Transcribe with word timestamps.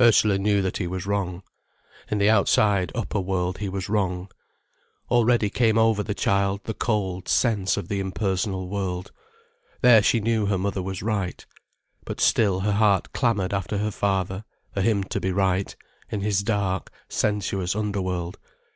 Ursula 0.00 0.38
knew 0.38 0.62
that 0.62 0.76
he 0.76 0.86
was 0.86 1.06
wrong. 1.06 1.42
In 2.08 2.18
the 2.18 2.30
outside, 2.30 2.92
upper 2.94 3.18
world, 3.18 3.58
he 3.58 3.68
was 3.68 3.88
wrong. 3.88 4.30
Already 5.10 5.50
came 5.50 5.76
over 5.76 6.04
the 6.04 6.14
child 6.14 6.60
the 6.62 6.72
cold 6.72 7.26
sense 7.26 7.76
of 7.76 7.88
the 7.88 7.98
impersonal 7.98 8.68
world. 8.68 9.10
There 9.80 10.00
she 10.00 10.20
knew 10.20 10.46
her 10.46 10.56
mother 10.56 10.84
was 10.84 11.02
right. 11.02 11.44
But 12.04 12.20
still 12.20 12.60
her 12.60 12.70
heart 12.74 13.12
clamoured 13.12 13.52
after 13.52 13.78
her 13.78 13.90
father, 13.90 14.44
for 14.72 14.82
him 14.82 15.02
to 15.02 15.18
be 15.18 15.32
right, 15.32 15.74
in 16.10 16.20
his 16.20 16.44
dark, 16.44 16.92
sensuous 17.08 17.74
underworld. 17.74 18.38